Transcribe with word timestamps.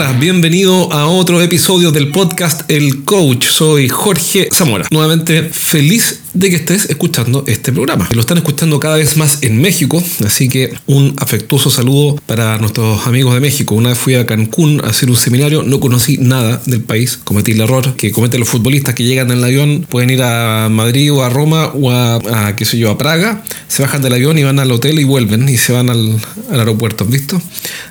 Bienvenido 0.00 0.90
a 0.94 1.08
otro 1.08 1.42
episodio 1.42 1.92
del 1.92 2.10
podcast 2.10 2.62
El 2.70 3.04
Coach. 3.04 3.44
Soy 3.44 3.86
Jorge 3.90 4.48
Zamora. 4.50 4.86
Nuevamente 4.90 5.42
feliz 5.42 6.22
de 6.34 6.50
que 6.50 6.56
estés 6.56 6.88
escuchando 6.90 7.44
este 7.46 7.72
programa. 7.72 8.08
Lo 8.12 8.20
están 8.20 8.38
escuchando 8.38 8.78
cada 8.78 8.96
vez 8.96 9.16
más 9.16 9.38
en 9.42 9.60
México, 9.60 10.02
así 10.24 10.48
que 10.48 10.72
un 10.86 11.14
afectuoso 11.18 11.70
saludo 11.70 12.16
para 12.26 12.58
nuestros 12.58 13.06
amigos 13.06 13.34
de 13.34 13.40
México. 13.40 13.74
Una 13.74 13.90
vez 13.90 13.98
fui 13.98 14.14
a 14.14 14.26
Cancún 14.26 14.80
a 14.84 14.88
hacer 14.88 15.10
un 15.10 15.16
seminario, 15.16 15.62
no 15.62 15.80
conocí 15.80 16.18
nada 16.18 16.62
del 16.66 16.82
país, 16.82 17.18
cometí 17.22 17.52
el 17.52 17.60
error 17.60 17.96
que 17.96 18.12
cometen 18.12 18.40
los 18.40 18.48
futbolistas 18.48 18.94
que 18.94 19.04
llegan 19.04 19.30
en 19.30 19.38
el 19.38 19.44
avión, 19.44 19.86
pueden 19.88 20.10
ir 20.10 20.22
a 20.22 20.68
Madrid 20.70 21.12
o 21.12 21.22
a 21.24 21.28
Roma 21.28 21.72
o 21.74 21.90
a, 21.90 22.54
qué 22.56 22.64
sé 22.64 22.78
yo, 22.78 22.90
a 22.90 22.98
Praga, 22.98 23.42
se 23.68 23.82
bajan 23.82 24.02
del 24.02 24.12
avión 24.12 24.38
y 24.38 24.44
van 24.44 24.58
al 24.58 24.70
hotel 24.70 24.98
y 24.98 25.04
vuelven 25.04 25.48
y 25.48 25.56
se 25.56 25.72
van 25.72 25.90
al, 25.90 26.18
al 26.50 26.60
aeropuerto, 26.60 27.04
¿has 27.04 27.10
visto? 27.10 27.40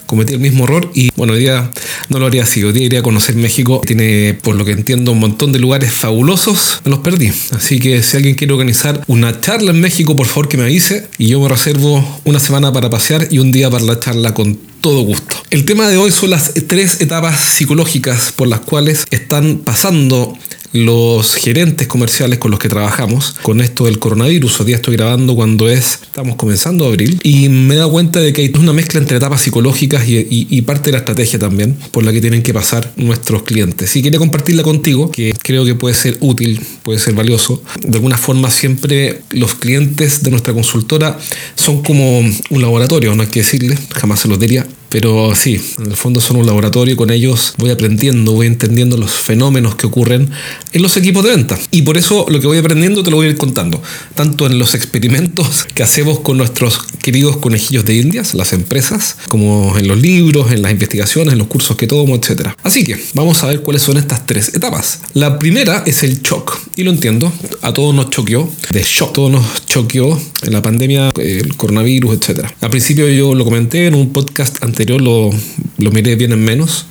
Cometí 0.05 0.34
el 0.34 0.40
mismo 0.40 0.63
error 0.63 0.90
y 0.94 1.12
bueno, 1.16 1.34
hoy 1.34 1.40
día 1.40 1.70
no 2.10 2.20
lo 2.20 2.26
haría 2.26 2.44
así, 2.44 2.63
hoy 2.63 2.74
día 2.74 2.85
iría 2.85 2.99
a 2.99 3.04
conocer 3.04 3.35
México, 3.35 3.82
tiene 3.85 4.38
por 4.41 4.55
lo 4.55 4.66
que 4.66 4.71
entiendo 4.71 5.12
un 5.12 5.20
montón 5.20 5.52
de 5.52 5.60
lugares 5.60 5.94
fabulosos, 5.94 6.82
me 6.84 6.91
los 6.91 6.99
perdí, 6.99 7.32
así 7.52 7.80
que 7.80 8.02
si 8.02 8.18
alguien 8.18 8.29
quiere 8.36 8.54
organizar 8.54 9.04
una 9.08 9.42
charla 9.42 9.72
en 9.72 9.82
México, 9.82 10.16
por 10.16 10.28
favor 10.28 10.48
que 10.48 10.58
me 10.58 10.64
avise 10.64 11.08
y 11.18 11.28
yo 11.28 11.40
me 11.40 11.48
reservo 11.48 12.22
una 12.26 12.40
semana 12.40 12.72
para 12.74 12.90
pasear 12.90 13.28
y 13.32 13.40
un 13.40 13.52
día 13.52 13.70
para 13.70 13.84
la 13.84 14.00
charla 14.00 14.34
con 14.34 14.58
todo 14.82 15.02
gusto. 15.02 15.36
El 15.50 15.66
tema 15.66 15.88
de 15.88 15.98
hoy 15.98 16.12
son 16.12 16.30
las 16.30 16.54
tres 16.68 17.02
etapas 17.02 17.40
psicológicas 17.40 18.32
por 18.32 18.48
las 18.48 18.62
cuales 18.62 19.05
están 19.12 19.58
pasando 19.58 20.38
los 20.72 21.36
gerentes 21.36 21.88
comerciales 21.88 22.40
con 22.40 22.52
los 22.52 22.59
que 22.59 22.70
trabajamos 22.70 23.36
con 23.41 23.62
esto 23.62 23.86
del 23.86 24.00
coronavirus. 24.00 24.60
Hoy 24.60 24.68
día 24.68 24.76
estoy 24.76 24.96
grabando 24.96 25.36
cuando 25.36 25.70
es, 25.70 26.00
estamos 26.04 26.36
comenzando 26.36 26.86
abril 26.86 27.20
y 27.23 27.50
me 27.50 27.76
he 27.76 27.77
dado 27.77 27.91
cuenta 27.91 28.20
de 28.20 28.34
que 28.34 28.41
hay 28.41 28.52
una 28.60 28.74
mezcla 28.74 29.00
entre 29.00 29.18
etapas 29.18 29.41
psicológicas 29.41 30.04
y, 30.08 30.60
parte 30.70 30.90
de 30.90 30.91
la 30.91 30.98
estrategia 31.00 31.40
también 31.40 31.76
por 31.91 32.04
la 32.04 32.12
que 32.12 32.21
tienen 32.21 32.43
que 32.43 32.54
pasar 32.54 32.91
nuestros 32.96 33.43
clientes. 33.43 33.96
Y 33.96 34.04
quería 34.04 34.20
compartirla 34.20 34.62
contigo, 34.62 35.10
que 35.10 35.34
creo 35.41 35.66
que 35.66 35.74
puede 35.74 35.96
ser 35.96 36.18
útil, 36.20 36.62
puede 36.84 36.99
ser 36.99 37.15
valioso. 37.15 37.63
De 37.82 37.96
alguna 37.96 38.18
forma 38.18 38.52
siempre 38.52 39.21
los 39.32 39.55
clientes 39.55 40.21
de 40.21 40.30
nuestra 40.30 40.54
consultora 40.54 41.18
son 41.55 41.82
como 41.82 42.20
un 42.20 42.62
laboratorio, 42.62 43.15
no 43.15 43.24
hay 43.24 43.30
que 43.30 43.40
decirle, 43.40 43.77
jamás 43.96 44.20
se 44.20 44.27
los 44.27 44.40
diría, 44.40 44.68
pero 44.90 45.35
sí, 45.35 45.62
en 45.77 45.91
el 45.91 45.95
fondo 45.95 46.20
son 46.20 46.37
un 46.37 46.45
laboratorio 46.45 46.93
y 46.93 46.98
con 46.98 47.12
ellos 47.12 47.54
voy 47.57 47.70
aprendiendo, 47.70 48.34
voy 48.34 48.48
entendiendo 48.48 48.98
los 48.98 49.12
fenómenos 49.12 49.76
que 49.76 49.85
ocurren 49.85 50.29
en 50.73 50.81
los 50.81 50.98
equipos 50.98 51.23
de 51.23 51.31
venta. 51.31 51.57
Y 51.71 51.84
por 51.84 51.98
eso 51.98 52.26
lo 52.27 52.40
que 52.40 52.48
voy 52.48 52.57
aprendiendo 52.57 53.04
te 53.04 53.12
lo 53.12 53.18
voy 53.18 53.27
a 53.27 53.29
ir 53.29 53.37
contando, 53.37 53.81
tanto 54.15 54.48
en 54.48 54.57
los 54.57 54.73
experimentos 54.73 55.65
que 55.76 55.84
hacemos 55.84 56.20
con 56.21 56.37
nuestros 56.37 56.79
queridos 57.04 57.37
conejillos 57.37 57.85
de 57.85 57.96
indias, 57.96 58.34
las 58.34 58.51
empresas, 58.54 59.18
como 59.29 59.77
en 59.77 59.87
los 59.87 59.99
libros, 59.99 60.51
en 60.51 60.63
las 60.63 60.71
investigaciones, 60.71 61.34
en 61.34 61.40
los 61.40 61.48
cursos 61.48 61.77
que 61.77 61.85
tomo, 61.85 62.15
etc. 62.15 62.49
Así 62.63 62.84
que 62.84 62.98
vamos 63.13 63.43
a 63.43 63.48
ver 63.48 63.62
cuáles 63.62 63.84
son 63.84 63.98
estas 63.98 64.25
tres 64.25 64.56
etapas. 64.56 65.01
La 65.13 65.38
primera 65.38 65.84
es 65.85 66.03
el 66.03 66.22
shock, 66.22 66.57
y 66.75 66.84
lo 66.84 66.91
entiendo, 66.91 67.31
a 67.62 67.74
todos 67.74 67.94
nos 67.94 68.09
choqueó, 68.09 68.51
de 68.72 68.84
shock, 68.84 69.13
todos 69.13 69.31
nos 69.31 69.66
choqueó 69.68 70.19
en 70.41 70.53
la 70.53 70.62
pandemia, 70.62 71.12
el 71.18 71.56
coronavirus, 71.56 72.16
etc. 72.16 72.47
Al 72.62 72.69
principio 72.69 73.07
yo 73.09 73.35
lo 73.35 73.46
comenté 73.46 73.85
en 73.85 73.96
un 73.96 74.12
podcast 74.12 74.63
anterior 74.63 74.78
lo, 74.85 75.30
lo 75.78 75.91
miré 75.91 76.16
bien 76.16 76.31
en 76.31 76.44
menos 76.44 76.88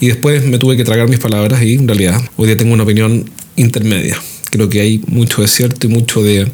y 0.00 0.08
después 0.08 0.44
me 0.44 0.58
tuve 0.58 0.76
que 0.76 0.84
tragar 0.84 1.08
mis 1.08 1.18
palabras 1.18 1.62
y 1.62 1.74
en 1.74 1.86
realidad 1.86 2.20
hoy 2.36 2.46
día 2.46 2.56
tengo 2.56 2.74
una 2.74 2.82
opinión 2.82 3.30
intermedia. 3.56 4.18
Creo 4.50 4.68
que 4.68 4.80
hay 4.80 5.02
mucho 5.06 5.42
de 5.42 5.48
cierto 5.48 5.86
y 5.86 5.90
mucho 5.90 6.22
de, 6.22 6.50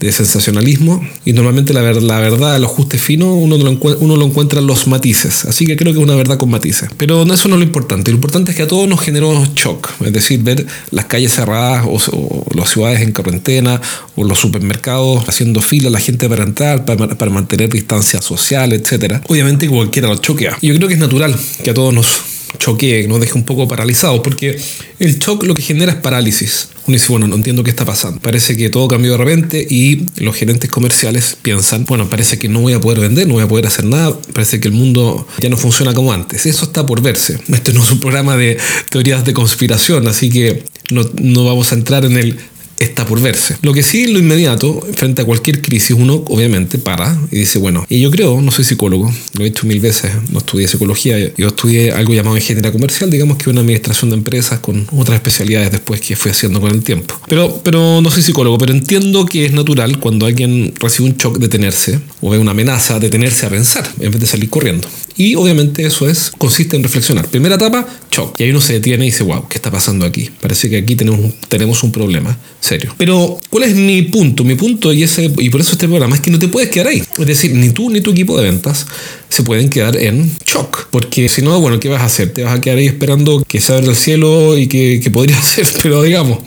sensacionalismo. 0.00 1.06
Y 1.24 1.32
normalmente 1.32 1.72
la, 1.72 1.80
la 1.82 2.20
verdad, 2.20 2.58
los 2.60 2.70
ajustes 2.70 3.00
finos, 3.00 3.28
uno 3.32 3.56
lo, 3.56 3.70
uno 3.70 4.16
lo 4.16 4.26
encuentra 4.26 4.60
en 4.60 4.66
los 4.66 4.86
matices. 4.86 5.44
Así 5.46 5.66
que 5.66 5.76
creo 5.76 5.92
que 5.92 5.98
es 5.98 6.04
una 6.04 6.14
verdad 6.14 6.38
con 6.38 6.50
matices. 6.50 6.90
Pero 6.96 7.22
eso 7.22 7.48
no 7.48 7.54
es 7.54 7.60
lo 7.60 7.64
importante. 7.64 8.10
Lo 8.10 8.16
importante 8.16 8.50
es 8.50 8.56
que 8.56 8.62
a 8.62 8.68
todos 8.68 8.88
nos 8.88 9.00
generó 9.00 9.44
shock. 9.54 9.90
Es 10.04 10.12
decir, 10.12 10.42
ver 10.42 10.66
las 10.90 11.06
calles 11.06 11.32
cerradas 11.32 11.86
o, 11.86 12.44
las 12.54 12.70
ciudades 12.70 13.00
en 13.00 13.12
cuarentena 13.12 13.80
o 14.16 14.24
los 14.24 14.38
supermercados 14.38 15.28
haciendo 15.28 15.60
fila, 15.60 15.90
la 15.90 16.00
gente 16.00 16.28
para 16.28 16.44
entrar, 16.44 16.84
para, 16.84 17.30
mantener 17.30 17.70
distancia 17.70 18.20
social, 18.20 18.72
etc. 18.72 19.20
Obviamente 19.28 19.68
cualquiera 19.68 20.08
lo 20.08 20.16
choquea. 20.16 20.56
Yo 20.62 20.74
creo 20.76 20.88
que 20.88 20.94
es 20.94 21.00
natural 21.00 21.34
que 21.62 21.70
a 21.70 21.74
todos 21.74 21.92
nos 21.92 22.33
choquee, 22.58 23.06
nos 23.08 23.20
deje 23.20 23.34
un 23.34 23.44
poco 23.44 23.68
paralizados, 23.68 24.20
porque 24.20 24.58
el 24.98 25.18
shock 25.18 25.44
lo 25.44 25.54
que 25.54 25.62
genera 25.62 25.92
es 25.92 25.98
parálisis. 25.98 26.68
Uno 26.86 26.94
dice, 26.94 27.06
bueno, 27.08 27.26
no 27.26 27.36
entiendo 27.36 27.64
qué 27.64 27.70
está 27.70 27.84
pasando. 27.84 28.20
Parece 28.20 28.56
que 28.56 28.68
todo 28.68 28.88
cambió 28.88 29.12
de 29.12 29.18
repente 29.18 29.66
y 29.68 30.06
los 30.16 30.36
gerentes 30.36 30.70
comerciales 30.70 31.36
piensan, 31.40 31.84
bueno, 31.86 32.10
parece 32.10 32.38
que 32.38 32.48
no 32.48 32.60
voy 32.60 32.74
a 32.74 32.80
poder 32.80 33.00
vender, 33.00 33.26
no 33.26 33.34
voy 33.34 33.42
a 33.42 33.48
poder 33.48 33.66
hacer 33.66 33.84
nada, 33.84 34.18
parece 34.32 34.60
que 34.60 34.68
el 34.68 34.74
mundo 34.74 35.26
ya 35.40 35.48
no 35.48 35.56
funciona 35.56 35.94
como 35.94 36.12
antes. 36.12 36.46
Eso 36.46 36.66
está 36.66 36.84
por 36.84 37.00
verse. 37.00 37.38
Este 37.48 37.72
no 37.72 37.82
es 37.82 37.90
un 37.90 38.00
programa 38.00 38.36
de 38.36 38.58
teorías 38.90 39.24
de 39.24 39.32
conspiración, 39.32 40.06
así 40.08 40.28
que 40.28 40.64
no, 40.90 41.02
no 41.20 41.44
vamos 41.44 41.72
a 41.72 41.74
entrar 41.76 42.04
en 42.04 42.18
el 42.18 42.38
está 42.78 43.06
por 43.06 43.20
verse. 43.20 43.56
Lo 43.62 43.72
que 43.72 43.82
sí, 43.82 44.06
lo 44.08 44.18
inmediato, 44.18 44.86
frente 44.96 45.22
a 45.22 45.24
cualquier 45.24 45.62
crisis, 45.62 45.96
uno 45.98 46.24
obviamente 46.28 46.78
para 46.78 47.16
y 47.30 47.38
dice, 47.40 47.58
bueno, 47.58 47.86
y 47.88 48.00
yo 48.00 48.10
creo, 48.10 48.40
no 48.40 48.50
soy 48.50 48.64
psicólogo, 48.64 49.12
lo 49.34 49.44
he 49.44 49.48
hecho 49.48 49.66
mil 49.66 49.80
veces, 49.80 50.12
no 50.30 50.38
estudié 50.38 50.68
psicología, 50.68 51.18
yo 51.36 51.48
estudié 51.48 51.92
algo 51.92 52.14
llamado 52.14 52.36
ingeniería 52.36 52.72
comercial, 52.72 53.10
digamos 53.10 53.38
que 53.38 53.50
una 53.50 53.60
administración 53.60 54.10
de 54.10 54.16
empresas 54.16 54.60
con 54.60 54.86
otras 54.92 55.16
especialidades 55.16 55.72
después 55.72 56.00
que 56.00 56.16
fui 56.16 56.30
haciendo 56.30 56.60
con 56.60 56.70
el 56.72 56.82
tiempo. 56.82 57.14
Pero, 57.28 57.60
pero 57.62 58.00
no 58.00 58.10
soy 58.10 58.22
psicólogo, 58.22 58.58
pero 58.58 58.72
entiendo 58.72 59.26
que 59.26 59.46
es 59.46 59.52
natural 59.52 59.98
cuando 59.98 60.26
alguien 60.26 60.74
recibe 60.80 61.08
un 61.08 61.16
shock 61.16 61.38
detenerse 61.38 62.00
o 62.20 62.30
ve 62.30 62.38
una 62.38 62.52
amenaza, 62.52 62.98
detenerse 62.98 63.46
a 63.46 63.50
pensar 63.50 63.88
en 64.00 64.10
vez 64.10 64.20
de 64.20 64.26
salir 64.26 64.50
corriendo. 64.50 64.88
Y 65.16 65.36
obviamente 65.36 65.86
eso 65.86 66.08
es, 66.08 66.32
consiste 66.36 66.76
en 66.76 66.82
reflexionar. 66.82 67.28
Primera 67.28 67.54
etapa, 67.54 67.86
shock. 68.10 68.40
Y 68.40 68.44
ahí 68.44 68.50
uno 68.50 68.60
se 68.60 68.72
detiene 68.74 69.04
y 69.06 69.10
dice, 69.10 69.22
wow, 69.22 69.46
¿qué 69.48 69.56
está 69.56 69.70
pasando 69.70 70.04
aquí? 70.04 70.28
Parece 70.40 70.68
que 70.68 70.78
aquí 70.78 70.96
tenemos, 70.96 71.32
tenemos 71.48 71.82
un 71.84 71.92
problema 71.92 72.36
serio. 72.64 72.94
Pero, 72.96 73.38
¿cuál 73.50 73.64
es 73.64 73.74
mi 73.74 74.02
punto? 74.02 74.42
Mi 74.42 74.54
punto, 74.54 74.92
y, 74.92 75.02
ese, 75.02 75.30
y 75.38 75.50
por 75.50 75.60
eso 75.60 75.72
este 75.72 75.86
programa, 75.86 76.16
es 76.16 76.22
que 76.22 76.30
no 76.30 76.38
te 76.38 76.48
puedes 76.48 76.70
quedar 76.70 76.88
ahí. 76.88 77.02
Es 77.18 77.26
decir, 77.26 77.54
ni 77.54 77.70
tú 77.70 77.90
ni 77.90 78.00
tu 78.00 78.12
equipo 78.12 78.36
de 78.38 78.44
ventas 78.44 78.86
se 79.28 79.42
pueden 79.42 79.68
quedar 79.68 79.96
en 79.96 80.34
shock. 80.46 80.88
Porque 80.90 81.28
si 81.28 81.42
no, 81.42 81.60
bueno, 81.60 81.78
¿qué 81.78 81.88
vas 81.88 82.00
a 82.00 82.06
hacer? 82.06 82.32
Te 82.32 82.42
vas 82.42 82.58
a 82.58 82.60
quedar 82.60 82.78
ahí 82.78 82.86
esperando 82.86 83.44
que 83.46 83.60
se 83.60 83.72
abra 83.74 83.90
el 83.90 83.96
cielo 83.96 84.56
y 84.56 84.66
que, 84.66 85.00
que 85.02 85.10
podría 85.10 85.40
ser, 85.42 85.66
pero 85.82 86.02
digamos, 86.02 86.38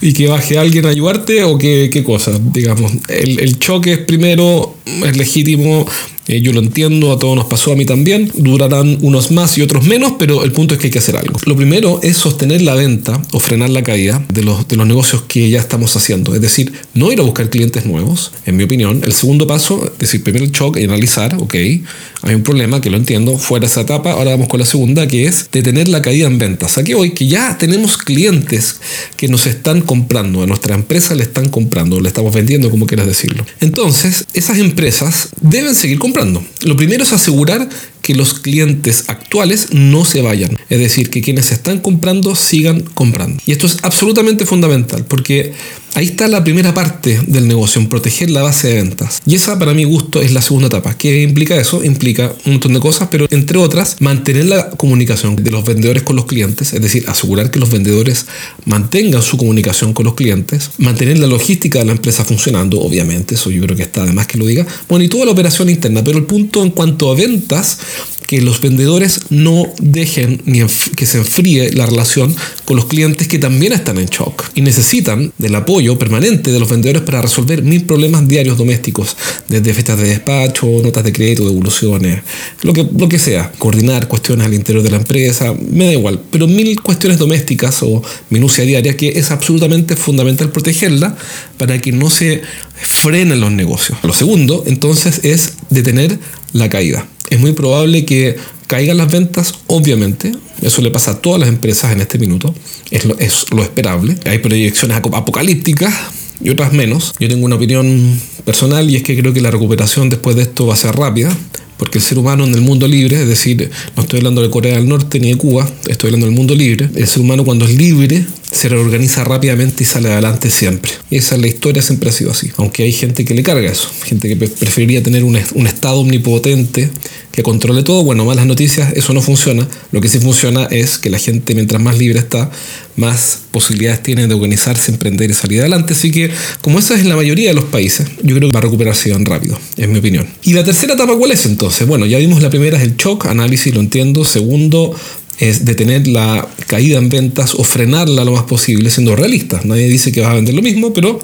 y 0.00 0.12
que 0.12 0.28
baje 0.28 0.58
alguien 0.58 0.86
a 0.86 0.90
ayudarte 0.90 1.42
o 1.42 1.58
qué, 1.58 1.90
qué 1.92 2.04
cosa, 2.04 2.32
digamos. 2.52 2.92
El, 3.08 3.40
el 3.40 3.58
shock 3.58 3.88
es 3.88 3.98
primero, 3.98 4.76
es 5.04 5.16
legítimo 5.16 5.86
eh, 6.28 6.40
yo 6.40 6.52
lo 6.52 6.60
entiendo, 6.60 7.12
a 7.12 7.18
todos 7.18 7.36
nos 7.36 7.46
pasó, 7.46 7.72
a 7.72 7.76
mí 7.76 7.84
también. 7.84 8.30
Durarán 8.34 8.98
unos 9.02 9.30
más 9.30 9.56
y 9.58 9.62
otros 9.62 9.84
menos, 9.84 10.14
pero 10.18 10.42
el 10.44 10.52
punto 10.52 10.74
es 10.74 10.80
que 10.80 10.88
hay 10.88 10.90
que 10.90 10.98
hacer 10.98 11.16
algo. 11.16 11.38
Lo 11.44 11.54
primero 11.56 12.00
es 12.02 12.16
sostener 12.16 12.62
la 12.62 12.74
venta 12.74 13.22
o 13.32 13.38
frenar 13.38 13.70
la 13.70 13.82
caída 13.82 14.24
de 14.32 14.42
los, 14.42 14.66
de 14.66 14.76
los 14.76 14.86
negocios 14.86 15.22
que 15.28 15.48
ya 15.50 15.60
estamos 15.60 15.94
haciendo. 15.96 16.34
Es 16.34 16.40
decir, 16.40 16.72
no 16.94 17.12
ir 17.12 17.20
a 17.20 17.22
buscar 17.22 17.48
clientes 17.48 17.86
nuevos, 17.86 18.32
en 18.44 18.56
mi 18.56 18.64
opinión. 18.64 19.02
El 19.04 19.12
segundo 19.12 19.46
paso, 19.46 19.84
es 19.84 19.98
decir, 19.98 20.24
primero 20.24 20.44
el 20.44 20.50
shock 20.50 20.78
y 20.78 20.84
analizar, 20.84 21.36
ok, 21.38 21.54
hay 21.54 22.34
un 22.34 22.42
problema 22.42 22.80
que 22.80 22.90
lo 22.90 22.96
entiendo, 22.96 23.38
fuera 23.38 23.66
esa 23.66 23.82
etapa. 23.82 24.12
Ahora 24.12 24.32
vamos 24.32 24.48
con 24.48 24.58
la 24.58 24.66
segunda, 24.66 25.06
que 25.06 25.26
es 25.26 25.48
detener 25.52 25.88
la 25.88 26.02
caída 26.02 26.26
en 26.26 26.38
ventas. 26.38 26.76
Aquí 26.76 26.94
hoy 26.94 27.10
que 27.10 27.28
ya 27.28 27.56
tenemos 27.56 27.98
clientes 27.98 28.76
que 29.16 29.28
nos 29.28 29.46
están 29.46 29.80
comprando, 29.80 30.42
a 30.42 30.46
nuestra 30.46 30.74
empresa 30.74 31.14
le 31.14 31.22
están 31.22 31.48
comprando, 31.50 32.00
le 32.00 32.08
estamos 32.08 32.34
vendiendo, 32.34 32.68
como 32.70 32.86
quieras 32.86 33.06
decirlo. 33.06 33.46
Entonces, 33.60 34.26
esas 34.34 34.58
empresas 34.58 35.28
deben 35.40 35.76
seguir 35.76 36.00
comprando 36.00 36.15
lo 36.24 36.76
primero 36.76 37.04
es 37.04 37.12
asegurar 37.12 37.68
que 38.02 38.14
los 38.14 38.34
clientes 38.34 39.04
actuales 39.08 39.68
no 39.72 40.04
se 40.04 40.22
vayan. 40.22 40.56
Es 40.68 40.78
decir, 40.78 41.10
que 41.10 41.22
quienes 41.22 41.50
están 41.50 41.80
comprando 41.80 42.34
sigan 42.34 42.80
comprando. 42.80 43.42
Y 43.46 43.52
esto 43.52 43.66
es 43.66 43.78
absolutamente 43.82 44.46
fundamental 44.46 45.04
porque 45.04 45.52
ahí 45.96 46.06
está 46.06 46.28
la 46.28 46.44
primera 46.44 46.74
parte 46.74 47.18
del 47.26 47.48
negocio, 47.48 47.80
en 47.80 47.88
proteger 47.88 48.30
la 48.30 48.42
base 48.42 48.68
de 48.68 48.74
ventas. 48.74 49.22
Y 49.24 49.34
esa 49.34 49.58
para 49.58 49.72
mi 49.72 49.84
gusto 49.84 50.20
es 50.20 50.30
la 50.30 50.42
segunda 50.42 50.68
etapa. 50.68 50.94
¿Qué 50.96 51.22
implica 51.22 51.56
eso? 51.56 51.82
Implica 51.82 52.34
un 52.44 52.52
montón 52.52 52.74
de 52.74 52.80
cosas, 52.80 53.08
pero 53.10 53.26
entre 53.30 53.56
otras, 53.56 53.96
mantener 54.00 54.44
la 54.44 54.68
comunicación 54.70 55.36
de 55.36 55.50
los 55.50 55.64
vendedores 55.64 56.02
con 56.02 56.14
los 56.16 56.26
clientes, 56.26 56.74
es 56.74 56.82
decir, 56.82 57.04
asegurar 57.08 57.50
que 57.50 57.58
los 57.58 57.70
vendedores 57.70 58.26
mantengan 58.66 59.22
su 59.22 59.38
comunicación 59.38 59.94
con 59.94 60.04
los 60.04 60.14
clientes, 60.14 60.70
mantener 60.76 61.18
la 61.18 61.26
logística 61.26 61.78
de 61.78 61.86
la 61.86 61.92
empresa 61.92 62.26
funcionando, 62.26 62.78
obviamente, 62.80 63.36
eso 63.36 63.50
yo 63.50 63.62
creo 63.62 63.76
que 63.76 63.84
está 63.84 64.02
además 64.02 64.26
que 64.26 64.36
lo 64.36 64.44
diga. 64.44 64.66
Bueno, 64.88 65.06
la 65.24 65.30
operación 65.30 65.70
interna, 65.70 66.04
pero 66.04 66.18
el 66.18 66.26
punto 66.26 66.62
en 66.62 66.70
cuanto 66.70 67.10
a 67.10 67.14
ventas 67.14 67.78
que 68.26 68.40
los 68.40 68.60
vendedores 68.60 69.20
no 69.30 69.66
dejen 69.78 70.42
ni 70.44 70.62
que 70.96 71.06
se 71.06 71.18
enfríe 71.18 71.72
la 71.72 71.86
relación 71.86 72.34
con 72.64 72.76
los 72.76 72.86
clientes 72.86 73.28
que 73.28 73.38
también 73.38 73.72
están 73.72 73.98
en 73.98 74.06
shock 74.06 74.44
y 74.54 74.62
necesitan 74.62 75.32
del 75.38 75.54
apoyo 75.54 75.98
permanente 75.98 76.50
de 76.50 76.58
los 76.58 76.68
vendedores 76.68 77.02
para 77.02 77.22
resolver 77.22 77.62
mil 77.62 77.84
problemas 77.84 78.26
diarios 78.26 78.58
domésticos, 78.58 79.16
desde 79.48 79.74
fechas 79.74 79.98
de 79.98 80.08
despacho, 80.08 80.66
notas 80.82 81.04
de 81.04 81.12
crédito, 81.12 81.46
devoluciones, 81.46 82.22
lo 82.62 82.72
que, 82.72 82.86
lo 82.96 83.08
que 83.08 83.18
sea, 83.18 83.52
coordinar 83.58 84.08
cuestiones 84.08 84.46
al 84.46 84.54
interior 84.54 84.82
de 84.82 84.90
la 84.90 84.96
empresa, 84.96 85.54
me 85.70 85.86
da 85.86 85.92
igual, 85.92 86.20
pero 86.30 86.46
mil 86.46 86.80
cuestiones 86.82 87.18
domésticas 87.18 87.82
o 87.82 88.02
minucia 88.30 88.64
diaria 88.64 88.96
que 88.96 89.10
es 89.10 89.30
absolutamente 89.30 89.96
fundamental 89.96 90.50
protegerla 90.50 91.16
para 91.58 91.80
que 91.80 91.92
no 91.92 92.10
se 92.10 92.42
frenen 92.76 93.40
los 93.40 93.52
negocios. 93.52 93.98
Lo 94.02 94.12
segundo, 94.12 94.64
entonces, 94.66 95.20
es 95.24 95.54
detener 95.70 96.18
la 96.52 96.68
caída. 96.68 97.06
Es 97.30 97.40
muy 97.40 97.52
probable 97.52 98.04
que 98.04 98.36
caigan 98.66 98.96
las 98.96 99.10
ventas, 99.10 99.54
obviamente, 99.66 100.32
Eso 100.62 100.80
le 100.80 100.90
pasa 100.90 101.12
a 101.12 101.18
todas 101.20 101.38
las 101.38 101.48
empresas 101.48 101.92
en 101.92 102.00
este 102.00 102.18
minuto. 102.18 102.54
Es 102.90 103.04
lo, 103.04 103.18
es 103.18 103.50
lo 103.50 103.62
esperable. 103.62 104.16
Hay 104.24 104.38
proyecciones 104.38 104.96
apocalípticas 104.96 105.92
y 106.40 106.50
otras 106.50 106.72
menos. 106.72 107.14
Yo 107.18 107.28
tengo 107.28 107.44
una 107.44 107.56
opinión 107.56 108.18
personal 108.44 108.88
y 108.90 108.96
es 108.96 109.02
que 109.02 109.16
creo 109.18 109.32
que 109.32 109.40
la 109.40 109.50
recuperación 109.50 110.08
después 110.08 110.36
de 110.36 110.42
esto 110.42 110.66
va 110.66 110.74
a 110.74 110.76
ser 110.76 110.94
rápida, 110.94 111.36
porque 111.76 111.98
el 111.98 112.04
ser 112.04 112.18
humano 112.18 112.44
en 112.44 112.54
el 112.54 112.60
mundo 112.60 112.88
libre, 112.88 113.20
es 113.20 113.28
decir, 113.28 113.70
no 113.96 114.02
estoy 114.02 114.18
hablando 114.20 114.42
de 114.42 114.50
Corea 114.50 114.76
del 114.76 114.88
Norte 114.88 115.20
ni 115.20 115.30
de 115.30 115.36
Cuba, 115.36 115.68
estoy 115.88 116.08
hablando 116.08 116.26
del 116.26 116.34
mundo 116.34 116.54
libre, 116.54 116.88
el 116.94 117.06
ser 117.06 117.20
humano 117.20 117.44
cuando 117.44 117.66
es 117.66 117.74
libre 117.76 118.24
se 118.50 118.68
reorganiza 118.68 119.24
rápidamente 119.24 119.82
y 119.84 119.86
sale 119.86 120.12
adelante 120.12 120.50
siempre. 120.50 120.92
Y 121.10 121.16
esa 121.16 121.34
es 121.34 121.40
la 121.40 121.48
historia, 121.48 121.82
siempre 121.82 122.10
ha 122.10 122.12
sido 122.12 122.30
así. 122.30 122.50
Aunque 122.56 122.84
hay 122.84 122.92
gente 122.92 123.24
que 123.24 123.34
le 123.34 123.42
carga 123.42 123.70
eso, 123.70 123.90
gente 124.04 124.28
que 124.28 124.36
preferiría 124.36 125.02
tener 125.02 125.24
un, 125.24 125.38
un 125.54 125.66
estado 125.66 126.00
omnipotente 126.00 126.90
que 127.36 127.42
controle 127.42 127.82
todo. 127.82 128.02
Bueno, 128.02 128.24
malas 128.24 128.46
noticias, 128.46 128.92
eso 128.96 129.12
no 129.12 129.20
funciona. 129.20 129.68
Lo 129.92 130.00
que 130.00 130.08
sí 130.08 130.18
funciona 130.18 130.64
es 130.70 130.96
que 130.96 131.10
la 131.10 131.18
gente, 131.18 131.54
mientras 131.54 131.80
más 131.82 131.98
libre 131.98 132.18
está, 132.18 132.50
más 132.96 133.40
posibilidades 133.50 134.02
tiene 134.02 134.26
de 134.26 134.34
organizarse, 134.34 134.90
emprender 134.90 135.30
y 135.30 135.34
salir 135.34 135.60
adelante. 135.60 135.92
Así 135.92 136.10
que, 136.10 136.30
como 136.62 136.78
esa 136.78 136.94
es 136.94 137.04
la 137.04 137.14
mayoría 137.14 137.48
de 137.48 137.54
los 137.54 137.64
países, 137.64 138.06
yo 138.22 138.34
creo 138.34 138.48
que 138.48 138.54
va 138.54 138.60
a 138.60 138.62
recuperarse 138.62 139.10
bien 139.10 139.26
rápido, 139.26 139.58
es 139.76 139.86
mi 139.86 139.98
opinión. 139.98 140.26
¿Y 140.44 140.54
la 140.54 140.64
tercera 140.64 140.94
etapa 140.94 141.14
cuál 141.16 141.30
es 141.30 141.44
entonces? 141.44 141.86
Bueno, 141.86 142.06
ya 142.06 142.16
vimos 142.18 142.42
la 142.42 142.48
primera 142.48 142.78
es 142.78 142.84
el 142.84 142.96
shock, 142.96 143.26
análisis, 143.26 143.74
lo 143.74 143.80
entiendo. 143.80 144.24
Segundo, 144.24 144.96
es 145.38 145.64
detener 145.64 146.06
la 146.06 146.48
caída 146.66 146.98
en 146.98 147.08
ventas 147.08 147.54
o 147.54 147.64
frenarla 147.64 148.24
lo 148.24 148.32
más 148.32 148.44
posible, 148.44 148.90
siendo 148.90 149.16
realistas. 149.16 149.64
Nadie 149.64 149.88
dice 149.88 150.12
que 150.12 150.20
vas 150.20 150.30
a 150.30 150.34
vender 150.34 150.54
lo 150.54 150.62
mismo, 150.62 150.92
pero 150.92 151.18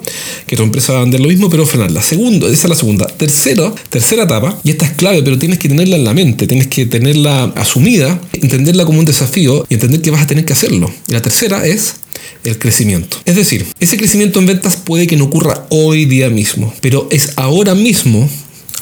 que 0.47 0.55
tu 0.55 0.63
empresa 0.63 0.93
va 0.93 0.99
a 0.99 1.01
vender 1.01 1.21
lo 1.21 1.27
mismo, 1.27 1.49
pero 1.49 1.65
frenarla. 1.65 2.01
Segundo, 2.01 2.47
esa 2.47 2.63
es 2.63 2.69
la 2.69 2.75
segunda. 2.75 3.07
Tercero, 3.07 3.75
tercera 3.89 4.23
etapa, 4.23 4.59
y 4.63 4.71
esta 4.71 4.85
es 4.85 4.91
clave, 4.91 5.23
pero 5.23 5.37
tienes 5.39 5.59
que 5.59 5.69
tenerla 5.69 5.95
en 5.95 6.03
la 6.03 6.13
mente, 6.13 6.47
tienes 6.47 6.67
que 6.67 6.85
tenerla 6.85 7.45
asumida, 7.55 8.19
entenderla 8.33 8.85
como 8.85 8.99
un 8.99 9.05
desafío 9.05 9.65
y 9.69 9.75
entender 9.75 10.01
que 10.01 10.11
vas 10.11 10.21
a 10.21 10.27
tener 10.27 10.45
que 10.45 10.53
hacerlo. 10.53 10.91
Y 11.07 11.13
la 11.13 11.21
tercera 11.21 11.65
es 11.65 11.95
el 12.43 12.59
crecimiento. 12.59 13.17
Es 13.25 13.35
decir, 13.35 13.65
ese 13.79 13.97
crecimiento 13.97 14.39
en 14.39 14.45
ventas 14.45 14.77
puede 14.77 15.07
que 15.07 15.15
no 15.15 15.25
ocurra 15.25 15.65
hoy 15.69 16.05
día 16.05 16.29
mismo, 16.29 16.73
pero 16.81 17.07
es 17.11 17.33
ahora 17.35 17.75
mismo 17.75 18.29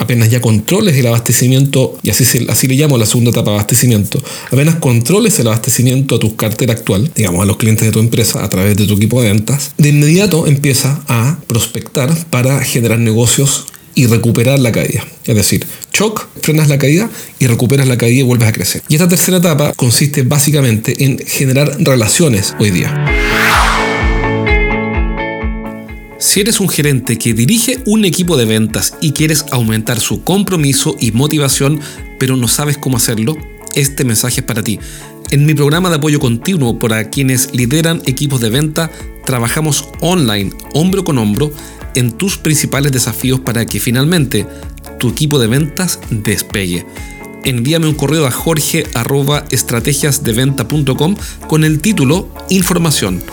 apenas 0.02 0.30
ya 0.30 0.42
controles 0.42 0.98
el 0.98 1.08
abastecimiento, 1.08 1.98
y 2.02 2.10
así, 2.10 2.26
así 2.50 2.68
le 2.68 2.76
llamo 2.76 2.98
la 2.98 3.06
segunda 3.06 3.32
etapa 3.32 3.52
de 3.52 3.58
abastecimiento, 3.58 4.22
apenas 4.52 4.76
controles 4.76 5.40
el 5.40 5.48
abastecimiento 5.48 6.16
a 6.16 6.20
tu 6.20 6.36
cartera 6.36 6.74
actual, 6.74 7.12
digamos 7.16 7.42
a 7.42 7.46
los 7.46 7.58
clientes 7.58 7.86
de 7.86 7.92
tu 7.92 8.00
empresa 8.00 8.44
a 8.44 8.50
través 8.50 8.76
de 8.76 8.86
tu 8.86 8.96
equipo 8.96 9.22
de 9.22 9.30
ventas, 9.30 9.72
de 9.78 9.90
inmediato 9.90 10.48
empieza 10.48 11.02
a 11.08 11.38
prospectar 11.48 12.14
para 12.30 12.64
generar 12.64 13.00
negocios 13.00 13.66
y 13.94 14.08
recuperar 14.08 14.60
la 14.60 14.72
caída. 14.72 15.06
Es 15.26 15.36
decir, 15.36 15.66
shock, 15.94 16.28
frenas 16.42 16.70
la 16.70 16.78
caída 16.78 17.10
y 17.40 17.48
recuperas 17.48 17.88
la 17.88 17.98
caída 17.98 18.22
y 18.22 18.24
vuelves 18.24 18.48
a 18.48 18.54
crecer. 18.54 18.82
Y 18.88 18.96
esta 18.96 19.08
tercera 19.08 19.38
etapa 19.38 19.74
consiste 19.74 20.24
básicamente 20.24 21.04
en 21.04 21.20
generar 21.20 21.76
relaciones 21.80 22.56
hoy 22.60 22.72
día. 22.72 23.91
Si 26.22 26.40
eres 26.40 26.60
un 26.60 26.70
gerente 26.70 27.18
que 27.18 27.34
dirige 27.34 27.82
un 27.88 28.06
equipo 28.06 28.38
de 28.38 28.46
ventas 28.46 28.94
y 29.02 29.14
quieres 29.14 29.44
aumentar 29.50 30.00
su 30.00 30.24
compromiso 30.24 30.96
y 31.00 31.12
motivación, 31.12 31.80
pero 32.20 32.38
no 32.38 32.48
sabes 32.48 32.78
cómo 32.78 32.98
hacerlo, 32.98 33.36
este 33.74 34.06
mensaje 34.06 34.42
es 34.42 34.46
para 34.46 34.62
ti. 34.62 34.80
En 35.32 35.48
mi 35.48 35.56
programa 35.56 35.90
de 35.90 35.96
apoyo 35.96 36.20
continuo 36.20 36.78
para 36.78 37.10
quienes 37.10 37.56
lideran 37.56 38.04
equipos 38.06 38.40
de 38.40 38.52
venta, 38.52 38.92
trabajamos 39.26 39.90
online, 40.00 40.52
hombro 40.76 41.04
con 41.04 41.18
hombro, 41.18 41.52
en 41.96 42.12
tus 42.12 42.38
principales 42.38 42.92
desafíos 42.92 43.40
para 43.40 43.66
que 43.66 43.80
finalmente 43.80 44.46
tu 45.00 45.10
equipo 45.10 45.40
de 45.40 45.48
ventas 45.48 46.00
despegue. 46.12 46.86
Envíame 47.46 47.88
un 47.88 47.96
correo 47.96 48.28
a 48.28 48.32
jorge.estrategiasdeventa.com 48.32 51.16
con 51.48 51.64
el 51.64 51.82
título 51.82 52.32
Información 52.50 53.24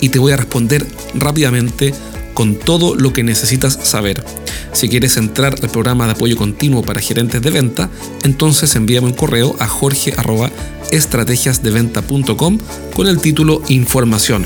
y 0.00 0.08
te 0.08 0.18
voy 0.18 0.32
a 0.32 0.38
responder 0.38 0.86
rápidamente 1.14 1.92
con 2.38 2.54
todo 2.54 2.94
lo 2.94 3.12
que 3.12 3.24
necesitas 3.24 3.80
saber. 3.82 4.22
Si 4.72 4.88
quieres 4.88 5.16
entrar 5.16 5.56
al 5.60 5.70
programa 5.70 6.06
de 6.06 6.12
apoyo 6.12 6.36
continuo 6.36 6.82
para 6.82 7.00
gerentes 7.00 7.42
de 7.42 7.50
venta, 7.50 7.90
entonces 8.22 8.76
envíame 8.76 9.08
un 9.08 9.12
correo 9.12 9.56
a 9.58 9.66
jorge.estrategiasdeventa.com 9.66 12.58
con 12.94 13.08
el 13.08 13.18
título 13.18 13.60
Información. 13.66 14.44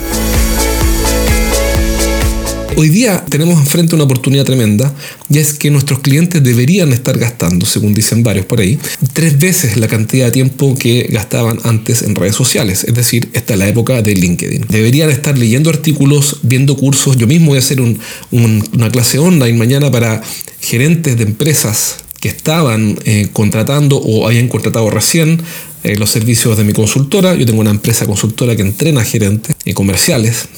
Hoy 2.75 2.89
día 2.89 3.25
tenemos 3.29 3.59
enfrente 3.59 3.95
una 3.95 4.05
oportunidad 4.05 4.45
tremenda 4.45 4.95
y 5.29 5.39
es 5.39 5.55
que 5.55 5.71
nuestros 5.71 6.01
clientes 6.01 6.43
deberían 6.43 6.93
estar 6.93 7.19
gastando, 7.19 7.67
según 7.67 7.93
dicen 7.93 8.23
varios 8.23 8.47
por 8.47 8.61
ahí, 8.61 8.79
tres 9.13 9.39
veces 9.39 9.77
la 9.77 9.89
cantidad 9.89 10.27
de 10.27 10.33
tiempo 10.33 10.75
que 10.77 11.07
gastaban 11.11 11.59
antes 11.65 12.03
en 12.03 12.15
redes 12.15 12.35
sociales. 12.35 12.85
Es 12.85 12.95
decir, 12.95 13.29
esta 13.35 13.53
es 13.53 13.59
la 13.59 13.69
época 13.69 14.01
de 14.01 14.15
LinkedIn. 14.15 14.67
Deberían 14.69 15.11
estar 15.11 15.37
leyendo 15.37 15.69
artículos, 15.69 16.39
viendo 16.43 16.77
cursos. 16.77 17.17
Yo 17.17 17.27
mismo 17.27 17.49
voy 17.49 17.57
a 17.57 17.61
hacer 17.61 17.81
una 17.81 18.91
clase 18.91 19.19
online 19.19 19.59
mañana 19.59 19.91
para 19.91 20.23
gerentes 20.61 21.19
de 21.19 21.25
empresas 21.25 21.97
que 22.21 22.29
estaban 22.29 22.99
eh, 23.05 23.29
contratando 23.33 23.99
o 23.99 24.27
habían 24.27 24.49
contratado 24.49 24.89
recién 24.89 25.43
eh, 25.85 25.97
los 25.97 26.11
servicios 26.11 26.57
de 26.57 26.65
mi 26.65 26.73
consultora. 26.73 27.35
Yo 27.35 27.45
tengo 27.45 27.61
una 27.61 27.71
empresa 27.71 28.07
consultora 28.07 28.57
que 28.57 28.63
entrena 28.63 29.05
gerentes 29.05 29.57
y 29.65 29.75
comerciales 29.75 30.49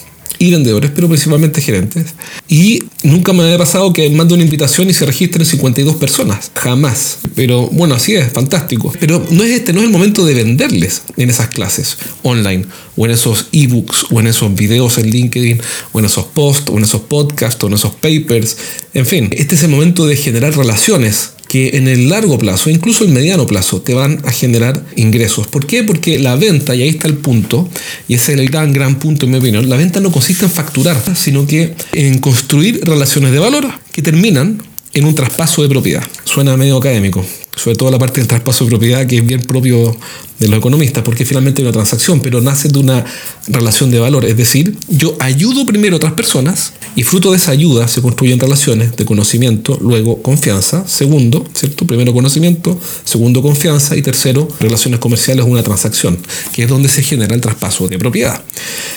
y 0.45 0.51
vendedores, 0.51 0.91
pero 0.95 1.09
principalmente 1.09 1.61
gerentes. 1.61 2.15
Y 2.49 2.85
nunca 3.03 3.33
me 3.33 3.43
había 3.43 3.59
pasado 3.59 3.93
que 3.93 4.09
mande 4.11 4.35
una 4.35 4.43
invitación 4.43 4.91
y 4.91 4.93
se 4.93 5.07
registren 5.07 5.47
52 5.47 5.97
personas. 5.97 6.51
Jamás. 6.55 7.19
Pero 7.35 7.69
bueno, 7.69 7.95
así 7.95 8.15
es, 8.15 8.33
fantástico. 8.33 8.93
Pero 9.01 9.25
no 9.31 9.43
es 9.43 9.51
este, 9.51 9.73
no 9.73 9.81
es 9.81 9.87
el 9.87 9.93
momento 9.93 10.25
de 10.25 10.35
venderles 10.35 11.03
en 11.17 11.31
esas 11.31 11.49
clases 11.49 11.97
online, 12.23 12.67
o 12.97 13.07
en 13.07 13.13
esos 13.13 13.47
ebooks, 13.53 14.07
o 14.11 14.21
en 14.21 14.27
esos 14.27 14.55
videos 14.55 14.99
en 14.99 15.11
LinkedIn, 15.11 15.61
o 15.93 15.99
en 15.99 16.05
esos 16.05 16.27
posts, 16.27 16.71
o 16.71 16.77
en 16.77 16.85
esos 16.85 17.03
podcasts, 17.03 17.63
o 17.65 17.67
en 17.69 17.75
esos 17.75 17.95
papers. 17.95 18.57
En 18.93 19.07
fin, 19.07 19.31
este 19.33 19.55
es 19.55 19.63
el 19.63 19.71
momento 19.71 20.07
de 20.07 20.17
generar 20.17 20.57
relaciones 20.57 21.31
que 21.55 21.77
en 21.77 21.87
el 21.87 22.09
largo 22.09 22.37
plazo, 22.37 22.69
incluso 22.69 23.05
el 23.05 23.11
mediano 23.11 23.47
plazo, 23.47 23.81
te 23.81 23.95
van 23.95 24.21
a 24.25 24.33
generar 24.33 24.85
ingresos. 24.97 25.47
¿Por 25.47 25.67
qué? 25.67 25.85
Porque 25.85 26.19
la 26.19 26.35
venta, 26.35 26.75
y 26.75 26.83
ahí 26.83 26.89
está 26.89 27.07
el 27.07 27.15
punto, 27.15 27.69
y 28.09 28.15
ese 28.15 28.33
es 28.33 28.41
el 28.41 28.49
gran, 28.49 28.73
gran 28.73 28.99
punto 28.99 29.27
en 29.27 29.31
mi 29.31 29.39
opinión, 29.39 29.69
la 29.69 29.77
venta 29.77 30.01
no 30.01 30.11
consiste 30.11 30.47
en 30.47 30.51
facturar, 30.51 31.01
sino 31.15 31.47
que 31.47 31.77
en 31.93 32.19
construir 32.19 32.81
relaciones 32.85 33.31
de 33.31 33.39
valor 33.39 33.69
que 33.93 34.03
terminan 34.03 34.65
en 34.95 35.05
un 35.05 35.15
traspaso 35.15 35.63
de 35.63 35.69
propiedad. 35.69 36.03
Suena 36.25 36.57
medio 36.57 36.77
académico, 36.77 37.25
sobre 37.57 37.77
todo 37.77 37.91
la 37.91 37.99
parte 37.99 38.21
del 38.21 38.29
traspaso 38.29 38.65
de 38.65 38.71
propiedad 38.71 39.07
que 39.07 39.19
es 39.19 39.27
bien 39.27 39.41
propio 39.41 39.97
de 40.39 40.49
los 40.49 40.59
economistas, 40.59 41.05
porque 41.05 41.25
finalmente 41.25 41.63
hay 41.63 41.67
una 41.67 41.73
transacción, 41.73 42.21
pero 42.21 42.41
nace 42.41 42.69
de 42.69 42.79
una 42.79 43.05
relación 43.47 43.91
de 43.91 44.01
valor. 44.01 44.25
Es 44.25 44.37
decir, 44.37 44.77
yo 44.89 45.17
ayudo 45.21 45.65
primero 45.65 45.95
a 45.95 45.97
otras 45.99 46.13
personas 46.15 46.73
y 46.97 47.05
fruto 47.05 47.31
de 47.31 47.37
esa 47.37 47.53
ayuda 47.53 47.87
se 47.87 48.03
construyen 48.03 48.41
relaciones 48.41 48.97
de 48.97 49.05
conocimiento, 49.05 49.79
luego 49.81 50.23
confianza, 50.23 50.87
segundo, 50.89 51.47
¿cierto? 51.55 51.87
Primero 51.87 52.13
conocimiento, 52.13 52.79
segundo 53.05 53.43
confianza 53.43 53.97
y 53.97 54.03
tercero, 54.03 54.49
relaciones 54.59 54.99
comerciales, 54.99 55.45
una 55.45 55.63
transacción, 55.63 56.19
que 56.53 56.65
es 56.65 56.69
donde 56.69 56.89
se 56.89 57.03
genera 57.03 57.35
el 57.35 57.41
traspaso 57.41 57.87
de 57.87 57.99
propiedad. 57.99 58.43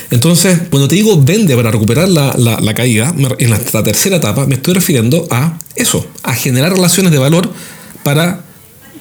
Entonces, 0.10 0.60
cuando 0.72 0.88
te 0.88 0.96
digo 0.96 1.22
vende 1.22 1.56
para 1.56 1.70
recuperar 1.70 2.10
la, 2.10 2.36
la 2.36 2.74
caída, 2.74 3.14
en 3.38 3.50
la 3.50 3.84
tercera 3.84 4.18
etapa 4.18 4.48
me 4.48 4.56
estoy 4.56 4.74
refiriendo 4.74 5.28
a 5.30 5.60
eso, 5.76 6.06
a 6.24 6.34
generar 6.34 6.74
relaciones 6.74 7.12
de 7.12 7.20
valor 7.20 7.52
para 8.04 8.47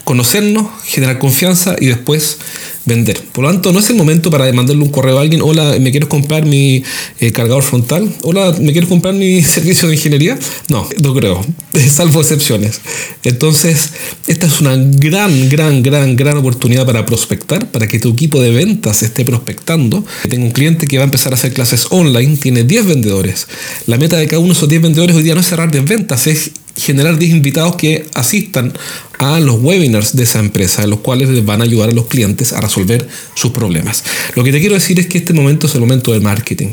conocernos, 0.07 0.69
generar 0.85 1.19
confianza 1.19 1.75
y 1.81 1.87
después 1.87 2.39
vender. 2.85 3.21
Por 3.33 3.43
lo 3.43 3.51
tanto, 3.51 3.73
no 3.73 3.81
es 3.81 3.91
el 3.91 3.97
momento 3.97 4.31
para 4.31 4.51
mandarle 4.53 4.85
un 4.85 4.91
correo 4.91 5.19
a 5.19 5.21
alguien, 5.21 5.43
hola, 5.43 5.77
¿me 5.81 5.91
quieres 5.91 6.09
comprar 6.09 6.47
mi 6.47 6.85
eh, 7.19 7.33
cargador 7.33 7.65
frontal? 7.65 8.09
Hola, 8.23 8.55
¿me 8.61 8.71
quieres 8.71 8.89
comprar 8.89 9.15
mi 9.15 9.43
servicio 9.57 9.89
de 9.89 9.97
ingeniería? 9.97 10.39
No, 10.69 10.89
no 11.03 11.13
creo, 11.13 11.45
salvo 11.91 12.21
excepciones. 12.21 12.81
Entonces, 13.25 13.91
esta 14.29 14.47
es 14.47 14.61
una 14.61 14.77
gran, 14.77 15.49
gran, 15.49 15.83
gran, 15.83 16.15
gran 16.15 16.37
oportunidad 16.37 16.87
para 16.87 17.05
prospectar, 17.05 17.69
para 17.73 17.89
que 17.89 17.99
tu 17.99 18.11
equipo 18.11 18.41
de 18.41 18.53
ventas 18.53 19.03
esté 19.03 19.25
prospectando. 19.25 20.05
Tengo 20.29 20.47
un 20.47 20.53
cliente 20.53 20.87
que 20.87 20.99
va 20.99 21.03
a 21.03 21.07
empezar 21.07 21.33
a 21.33 21.35
hacer 21.35 21.53
clases 21.53 21.89
online, 21.91 22.37
tiene 22.37 22.63
10 22.63 22.87
vendedores. 22.87 23.49
La 23.89 23.99
meta 23.99 24.19
de 24.19 24.29
cada 24.29 24.39
uno 24.39 24.51
de 24.51 24.57
esos 24.57 24.69
10 24.69 24.83
vendedores 24.83 25.17
hoy 25.17 25.25
día 25.25 25.35
no 25.35 25.41
es 25.41 25.49
cerrar 25.49 25.73
10 25.73 25.85
ventas, 25.85 26.29
es 26.29 26.53
generar 26.77 27.19
10 27.19 27.33
invitados 27.33 27.77
que 27.77 28.07
asistan 28.15 28.73
a 29.19 29.41
los 29.41 29.63
webinars 29.63 30.15
de 30.15 30.25
esa 30.25 30.41
empresa, 30.41 30.87
los 30.87 31.01
cuales 31.01 31.29
les 31.31 31.45
van 31.45 31.61
a 31.61 31.65
ayudar 31.65 31.89
a 31.89 31.93
los 31.93 32.07
clientes 32.07 32.53
a 32.53 32.61
resolver 32.61 33.09
sus 33.35 33.53
problemas. 33.53 34.05
Lo 34.35 34.45
que 34.45 34.53
te 34.53 34.61
quiero 34.61 34.75
decir 34.75 35.01
es 35.01 35.07
que 35.07 35.19
este 35.19 35.33
momento 35.33 35.67
es 35.67 35.75
el 35.75 35.81
momento 35.81 36.13
del 36.13 36.21
marketing. 36.21 36.73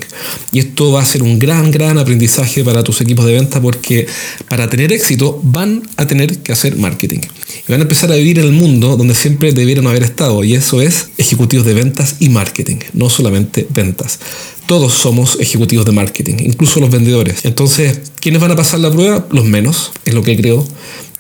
Y 0.51 0.60
esto 0.60 0.91
va 0.91 1.01
a 1.01 1.05
ser 1.05 1.24
un 1.24 1.39
gran, 1.39 1.72
gran 1.72 1.98
aprendizaje 1.98 2.63
para 2.63 2.83
tus 2.83 3.01
equipos 3.01 3.25
de 3.25 3.33
venta 3.33 3.62
porque 3.62 4.07
para 4.50 4.69
tener 4.69 4.91
éxito 4.91 5.39
van 5.43 5.83
a 5.95 6.05
tener 6.05 6.39
que 6.39 6.51
hacer 6.51 6.75
marketing. 6.75 7.22
Van 7.67 7.79
a 7.79 7.84
empezar 7.84 8.12
a 8.12 8.15
vivir 8.15 8.39
en 8.39 8.46
el 8.46 8.51
mundo 8.51 8.98
donde 8.98 9.15
siempre 9.15 9.53
debieron 9.53 9.88
haber 9.88 10.03
estado. 10.03 10.43
Y 10.43 10.53
eso 10.53 10.82
es 10.82 11.10
ejecutivos 11.17 11.65
de 11.65 11.74
ventas 11.74 12.17
y 12.20 12.29
marketing, 12.29 12.77
no 12.93 13.10
solamente 13.10 13.65
ventas. 13.70 14.20
Todos 14.65 14.93
somos 14.93 15.38
ejecutivos 15.39 15.86
de 15.86 15.93
marketing, 15.93 16.36
incluso 16.39 16.79
los 16.82 16.91
vendedores. 16.91 17.46
Entonces, 17.46 18.01
¿quiénes 18.20 18.41
van 18.41 18.51
a 18.51 18.55
pasar 18.55 18.82
la 18.82 18.91
prueba? 18.91 19.25
Los 19.32 19.46
menos, 19.46 19.91
es 20.03 20.13
lo 20.13 20.24
que 20.24 20.36
creo. 20.36 20.67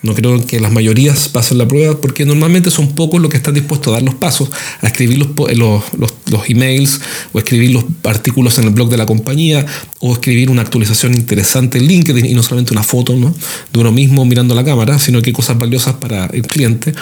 No 0.03 0.13
creo 0.13 0.45
que 0.45 0.59
las 0.59 0.71
mayorías 0.71 1.29
pasen 1.29 1.57
la 1.57 1.67
prueba 1.67 1.99
porque 2.01 2.25
normalmente 2.25 2.69
son 2.69 2.93
pocos 2.93 3.21
los 3.21 3.31
que 3.31 3.37
están 3.37 3.53
dispuestos 3.53 3.87
a 3.87 3.91
dar 3.93 4.03
los 4.03 4.15
pasos, 4.15 4.49
a 4.81 4.87
escribir 4.87 5.17
los, 5.17 5.29
los, 5.57 5.83
los, 6.29 6.49
emails 6.49 6.99
o 7.31 7.39
escribir 7.39 7.71
los 7.71 7.85
artículos 8.03 8.57
en 8.57 8.65
el 8.65 8.71
blog 8.71 8.89
de 8.89 8.97
la 8.97 9.05
compañía 9.05 9.65
o 9.99 10.11
escribir 10.11 10.49
una 10.49 10.61
actualización 10.61 11.13
interesante 11.13 11.77
en 11.77 11.85
LinkedIn 11.85 12.25
y 12.25 12.33
no 12.33 12.43
solamente 12.43 12.73
una 12.73 12.83
foto 12.83 13.15
¿no? 13.15 13.33
de 13.71 13.79
uno 13.79 13.93
mismo 13.93 14.25
mirando 14.25 14.53
la 14.53 14.65
cámara, 14.65 14.99
sino 14.99 15.21
que 15.21 15.31
cosas 15.31 15.57
valiosas 15.57 15.95
para 15.95 16.25
el 16.25 16.41
cliente 16.47 16.93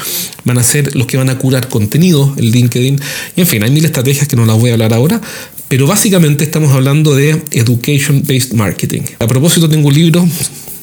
van 0.45 0.59
a 0.59 0.63
ser 0.63 0.95
los 0.95 1.07
que 1.07 1.17
van 1.17 1.31
a 1.31 1.39
curar 1.39 1.69
contenido 1.69 2.35
en 2.37 2.51
LinkedIn. 2.51 2.99
Y 3.35 3.41
en 3.41 3.47
fin, 3.47 3.63
hay 3.63 3.71
mil 3.71 3.83
estrategias 3.83 4.27
que 4.27 4.35
no 4.35 4.45
las 4.45 4.59
voy 4.59 4.69
a 4.69 4.73
hablar 4.73 4.93
ahora, 4.93 5.19
pero 5.67 5.87
básicamente 5.87 6.43
estamos 6.43 6.71
hablando 6.73 7.15
de 7.15 7.41
Education 7.51 8.23
Based 8.27 8.53
Marketing. 8.53 9.01
A 9.19 9.25
propósito, 9.25 9.69
tengo 9.69 9.87
un 9.87 9.93
libro 9.95 10.27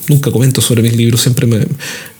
nunca 0.08 0.30
comento 0.30 0.60
sobre 0.60 0.82
mis 0.82 0.96
libros, 0.96 1.20
siempre 1.20 1.46
me, 1.46 1.66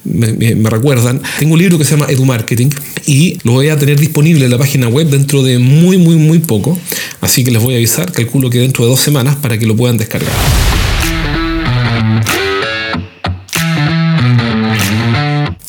me, 0.04 0.71
recuerdan. 0.71 1.21
Tengo 1.38 1.54
un 1.54 1.61
libro 1.61 1.78
que 1.78 1.85
se 1.85 1.92
llama 1.92 2.07
Edu 2.09 2.25
Marketing 2.25 2.68
y 3.07 3.38
lo 3.42 3.52
voy 3.52 3.68
a 3.68 3.78
tener 3.78 3.99
disponible 3.99 4.45
en 4.45 4.50
la 4.50 4.59
página 4.59 4.88
web 4.88 5.09
dentro 5.09 5.42
de 5.42 5.59
muy, 5.59 5.99
muy, 5.99 6.16
muy 6.16 6.38
poco. 6.38 6.78
Así 7.21 7.45
que 7.45 7.50
les 7.50 7.62
voy 7.62 7.75
a 7.75 7.76
avisar, 7.76 8.12
calculo 8.12 8.50
que 8.50 8.59
dentro 8.59 8.85
de 8.85 8.90
dos 8.90 9.00
semanas 9.00 9.37
para 9.37 9.59
que 9.59 9.66
lo 9.66 9.76
puedan 9.76 9.97
descargar. 9.97 10.33